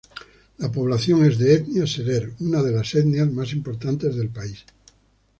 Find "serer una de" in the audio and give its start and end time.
1.85-2.71